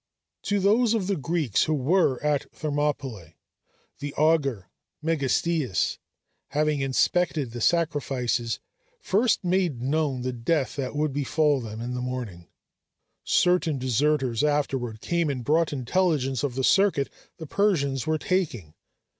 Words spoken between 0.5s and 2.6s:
those of the Greeks who were at